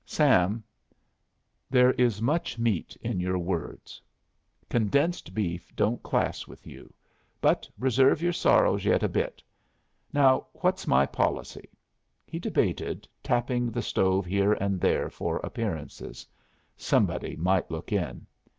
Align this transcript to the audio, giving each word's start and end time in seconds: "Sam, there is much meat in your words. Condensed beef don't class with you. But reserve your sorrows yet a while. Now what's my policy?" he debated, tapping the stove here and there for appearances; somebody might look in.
"Sam, 0.03 0.63
there 1.69 1.91
is 1.91 2.23
much 2.23 2.57
meat 2.57 2.97
in 3.01 3.19
your 3.19 3.37
words. 3.37 4.01
Condensed 4.67 5.35
beef 5.35 5.71
don't 5.75 6.01
class 6.01 6.47
with 6.47 6.65
you. 6.65 6.91
But 7.39 7.69
reserve 7.77 8.19
your 8.19 8.33
sorrows 8.33 8.83
yet 8.83 9.03
a 9.03 9.07
while. 9.07 9.29
Now 10.11 10.47
what's 10.53 10.87
my 10.87 11.05
policy?" 11.05 11.69
he 12.25 12.39
debated, 12.39 13.07
tapping 13.21 13.69
the 13.69 13.83
stove 13.83 14.25
here 14.25 14.53
and 14.53 14.81
there 14.81 15.11
for 15.11 15.37
appearances; 15.43 16.25
somebody 16.75 17.35
might 17.35 17.69
look 17.69 17.91
in. 17.91 18.25